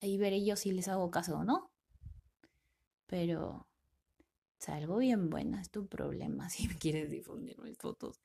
Ahí 0.00 0.18
veré 0.18 0.44
yo 0.44 0.56
si 0.56 0.72
les 0.72 0.88
hago 0.88 1.10
caso 1.10 1.38
o 1.38 1.44
no. 1.44 1.70
Pero 3.06 3.70
Salgo 4.60 4.98
bien 4.98 5.30
buena, 5.30 5.58
es 5.62 5.70
tu 5.70 5.88
problema 5.88 6.48
si 6.50 6.68
me 6.68 6.76
quieres 6.76 7.10
difundir 7.10 7.58
mis 7.60 7.78
fotos. 7.78 8.20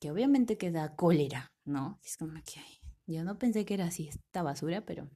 Que 0.00 0.10
obviamente 0.10 0.56
queda 0.56 0.96
cólera, 0.96 1.52
¿no? 1.66 2.00
Es 2.02 2.16
como 2.16 2.32
que 2.42 2.62
yo 3.06 3.22
no 3.24 3.38
pensé 3.38 3.66
que 3.66 3.74
era 3.74 3.86
así 3.86 4.08
esta 4.08 4.42
basura, 4.42 4.86
pero 4.86 5.10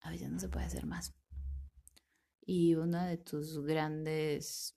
a 0.00 0.10
veces 0.10 0.30
no 0.30 0.38
se 0.38 0.50
puede 0.50 0.66
hacer 0.66 0.84
más. 0.84 1.14
Y 2.44 2.74
una 2.74 3.06
de 3.06 3.16
tus 3.16 3.64
grandes, 3.64 4.76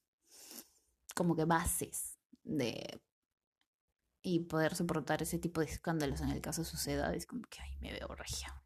como 1.13 1.35
que 1.35 1.43
bases 1.43 2.17
de 2.43 3.01
y 4.21 4.41
poder 4.41 4.75
soportar 4.75 5.21
ese 5.21 5.39
tipo 5.39 5.61
de 5.61 5.67
escándalos 5.67 6.21
en 6.21 6.29
el 6.29 6.41
caso 6.41 6.63
suceda 6.63 7.13
es 7.13 7.25
como 7.25 7.41
que 7.43 7.59
ay, 7.61 7.75
me 7.79 7.91
veo 7.91 8.07
regia. 8.09 8.61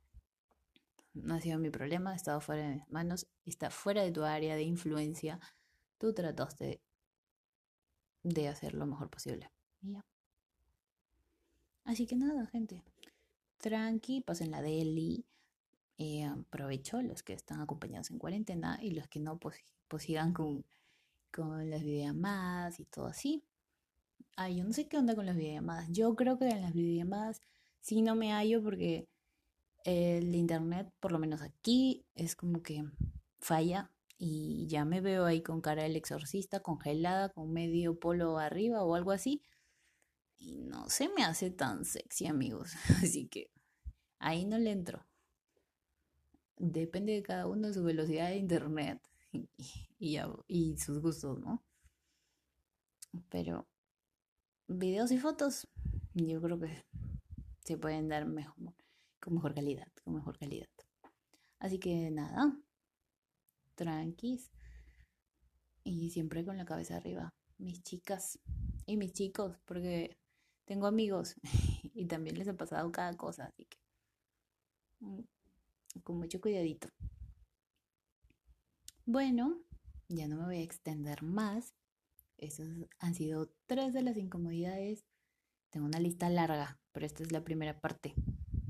No 1.14 1.36
ha 1.36 1.40
sido 1.40 1.60
mi 1.60 1.70
problema, 1.70 2.12
ha 2.12 2.16
estado 2.16 2.42
fuera 2.42 2.64
de 2.64 2.76
mis 2.76 2.90
manos, 2.90 3.28
está 3.46 3.70
fuera 3.70 4.04
de 4.04 4.12
tu 4.12 4.24
área 4.24 4.56
de 4.56 4.64
influencia. 4.64 5.40
Tú 5.98 6.14
trataste 6.14 6.82
de 8.24 8.48
hacer 8.50 8.74
lo 8.74 8.86
mejor 8.86 9.10
posible. 9.10 9.50
Así 11.86 12.06
que 12.06 12.16
nada, 12.16 12.48
gente. 12.48 12.84
Tranqui, 13.60 14.22
pasen 14.22 14.52
la 14.52 14.62
deli. 14.62 15.26
Eh, 15.98 16.26
aprovecho 16.26 17.02
los 17.02 17.24
que 17.24 17.34
están 17.34 17.62
acompañados 17.62 18.12
en 18.12 18.20
cuarentena 18.20 18.78
y 18.82 18.92
los 18.92 19.08
que 19.08 19.20
no, 19.20 19.38
pues, 19.38 19.56
pues 19.88 20.04
sigan 20.04 20.34
con, 20.34 20.66
con 21.32 21.70
las 21.70 21.82
videollamadas 21.82 22.80
y 22.82 22.86
todo 22.86 23.06
así. 23.06 23.44
Ay, 24.36 24.58
yo 24.58 24.64
no 24.64 24.74
sé 24.74 24.88
qué 24.88 24.98
onda 24.98 25.16
con 25.16 25.26
las 25.26 25.36
videollamadas. 25.36 25.88
Yo 25.92 26.16
creo 26.16 26.38
que 26.38 26.50
en 26.50 26.62
las 26.62 26.74
videollamadas 26.74 27.42
sí 27.80 28.02
no 28.02 28.16
me 28.16 28.32
hallo 28.32 28.62
porque 28.62 29.08
el 29.86 30.36
internet, 30.36 30.92
por 31.00 31.12
lo 31.12 31.20
menos 31.20 31.42
aquí, 31.42 32.06
es 32.16 32.36
como 32.36 32.62
que 32.62 32.84
falla 33.40 33.92
y 34.18 34.68
ya 34.68 34.86
me 34.86 35.02
veo 35.02 35.26
ahí 35.26 35.42
con 35.42 35.62
cara 35.62 35.84
del 35.84 35.96
exorcista 35.96 36.62
congelada 36.62 37.30
con 37.30 37.52
medio 37.52 38.00
polo 38.00 38.40
arriba 38.40 38.84
o 38.84 38.96
algo 38.96 39.12
así. 39.12 39.42
Y 40.38 40.58
no 40.58 40.90
se 40.90 41.10
me 41.10 41.24
hace 41.24 41.52
tan 41.52 41.86
sexy, 41.86 42.28
amigos. 42.28 42.74
Así 43.04 43.28
que 43.28 43.50
ahí 44.20 44.46
no 44.46 44.58
le 44.58 44.72
entro. 44.72 45.06
Depende 46.58 47.14
de 47.14 47.24
cada 47.24 47.48
uno 47.48 47.72
su 47.74 47.84
velocidad 47.84 48.30
de 48.30 48.38
internet 48.38 49.02
y, 49.32 50.20
y 50.48 50.78
sus 50.78 51.02
gustos, 51.02 51.40
¿no? 51.40 51.64
Pero 53.30 53.68
videos 54.68 55.12
y 55.12 55.18
fotos, 55.18 55.68
yo 56.14 56.42
creo 56.42 56.60
que 56.60 56.84
se 57.64 57.78
pueden 57.78 58.08
dar 58.10 58.26
mejor, 58.26 58.74
con 59.20 59.36
mejor 59.36 59.54
calidad, 59.54 59.88
con 60.04 60.16
mejor 60.16 60.38
calidad. 60.38 60.70
Así 61.60 61.80
que 61.80 62.12
nada, 62.12 62.58
tranquis 63.76 64.52
y 65.84 66.10
siempre 66.12 66.46
con 66.46 66.58
la 66.58 66.66
cabeza 66.66 66.98
arriba. 66.98 67.34
Mis 67.58 67.82
chicas 67.84 68.40
y 68.86 68.98
mis 68.98 69.14
chicos, 69.14 69.58
porque 69.66 70.18
tengo 70.66 70.88
amigos 70.88 71.36
y 71.94 72.06
también 72.06 72.38
les 72.38 72.48
ha 72.48 72.54
pasado 72.56 72.92
cada 72.92 73.14
cosa, 73.16 73.46
así 73.46 73.66
que 73.66 73.78
mm, 75.00 75.22
con 76.04 76.18
mucho 76.18 76.42
cuidadito. 76.42 76.90
Bueno, 79.06 79.62
ya 80.10 80.28
no 80.28 80.38
me 80.38 80.46
voy 80.46 80.58
a 80.58 80.64
extender 80.64 81.24
más. 81.24 81.74
Esas 82.38 82.68
han 83.00 83.14
sido 83.14 83.50
tres 83.66 83.94
de 83.94 84.02
las 84.02 84.18
incomodidades. 84.18 85.06
Tengo 85.70 85.86
una 85.86 86.00
lista 86.00 86.30
larga, 86.30 86.80
pero 86.92 87.06
esta 87.06 87.24
es 87.24 87.32
la 87.32 87.44
primera 87.44 87.80
parte. 87.80 88.14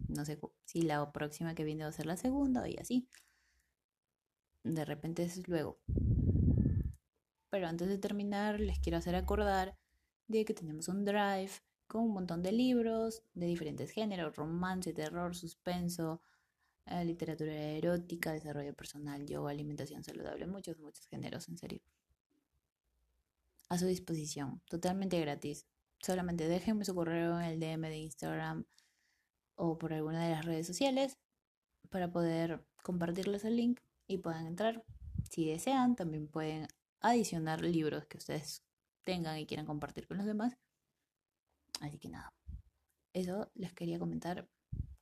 No 0.08 0.26
sé 0.26 0.40
si 0.66 0.82
la 0.82 1.12
próxima 1.12 1.56
que 1.56 1.64
viene 1.64 1.84
va 1.84 1.90
a 1.90 1.94
ser 1.94 2.06
la 2.06 2.18
segunda 2.18 2.68
y 2.70 2.78
así. 2.78 3.08
De 4.64 4.86
repente 4.86 5.24
es 5.24 5.48
luego. 5.48 5.80
Pero 7.50 7.68
antes 7.68 7.88
de 7.88 7.98
terminar, 7.98 8.60
les 8.60 8.80
quiero 8.80 8.98
hacer 8.98 9.16
acordar 9.16 9.78
de 10.28 10.46
que 10.46 10.54
tenemos 10.54 10.88
un 10.88 11.06
drive 11.06 11.52
con 11.88 12.04
un 12.04 12.14
montón 12.14 12.42
de 12.42 12.52
libros 12.52 13.24
de 13.34 13.46
diferentes 13.46 13.92
géneros, 13.92 14.36
romance, 14.36 14.92
terror, 14.94 15.36
suspenso, 15.36 16.22
eh, 16.88 17.06
literatura 17.06 17.54
erótica, 17.54 18.34
desarrollo 18.34 18.74
personal, 18.74 19.26
yoga, 19.26 19.52
alimentación 19.52 20.04
saludable, 20.04 20.48
muchos, 20.48 20.80
muchos 20.80 21.06
géneros, 21.08 21.48
en 21.48 21.58
serio 21.58 21.82
a 23.70 23.78
su 23.78 23.88
disposición, 23.88 24.62
totalmente 24.70 25.20
gratis. 25.20 25.66
Solamente 26.00 26.48
déjenme 26.48 26.86
su 26.86 26.94
correo 26.94 27.40
en 27.40 27.46
el 27.46 27.60
DM 27.60 27.90
de 27.90 27.98
Instagram 27.98 28.66
o 29.56 29.78
por 29.78 29.94
alguna 29.94 30.24
de 30.24 30.32
las 30.32 30.46
redes 30.46 30.68
sociales 30.68 31.18
para 31.90 32.12
poder 32.12 32.66
compartirles 32.84 33.46
el 33.46 33.56
link 33.56 33.80
y 34.08 34.18
puedan 34.18 34.46
entrar. 34.46 34.84
Si 35.32 35.50
desean, 35.50 35.96
también 35.96 36.28
pueden 36.28 36.68
adicionar 37.00 37.62
libros 37.62 38.06
que 38.06 38.18
ustedes 38.18 38.64
tengan 39.04 39.38
y 39.38 39.46
quieran 39.46 39.66
compartir 39.66 40.08
con 40.08 40.18
los 40.18 40.26
demás. 40.26 40.58
Así 41.82 41.98
que 41.98 42.10
nada, 42.10 42.34
eso 43.14 43.52
les 43.56 43.74
quería 43.74 44.00
comentar 44.00 44.50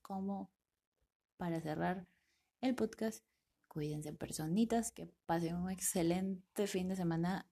como 0.02 0.52
para 1.38 1.62
cerrar 1.62 2.08
el 2.62 2.76
podcast. 2.76 3.24
Cuídense 3.68 4.14
personitas, 4.14 4.92
que 4.92 5.08
pasen 5.26 5.56
un 5.56 5.72
excelente 5.72 6.68
fin 6.68 6.90
de 6.90 6.96
semana 6.96 7.50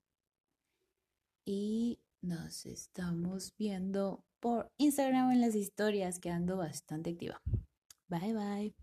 y 1.45 1.99
nos 2.21 2.65
estamos 2.65 3.56
viendo 3.58 4.23
por 4.39 4.71
Instagram 4.77 5.32
en 5.32 5.41
las 5.41 5.56
historias 5.56 6.19
que 6.19 6.30
ando 6.30 6.58
bastante 6.58 7.12
activa. 7.12 7.41
Bye 8.08 8.34
bye. 8.34 8.75